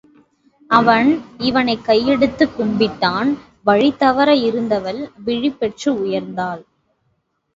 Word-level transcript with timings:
அவன் 0.69 1.09
இவனைக் 1.39 1.83
கையெடுத்துக் 1.85 2.55
கும்பிட்டான் 2.57 3.29
வழி 3.63 3.95
தவற 3.95 4.35
இருந்தவள் 4.41 5.11
விழிபெற்று 5.25 5.93
உயர்ந்தாள். 6.03 6.63